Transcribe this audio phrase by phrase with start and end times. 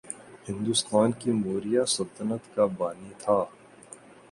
[0.47, 3.39] ہندوستان کی موریا سلطنت کا بانی تھا